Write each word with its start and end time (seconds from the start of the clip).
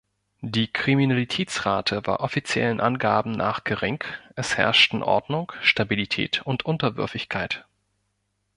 Die 0.41 0.65
Kriminalitätsrate 0.67 2.07
war 2.07 2.21
offiziellen 2.21 2.79
Angaben 2.81 3.33
nach 3.33 3.63
gering, 3.63 4.03
es 4.35 4.57
herrschten 4.57 5.03
Ordnung, 5.03 5.51
Stabilität 5.61 6.41
und 6.43 6.65
Unterwürfigkeit. 6.65 7.65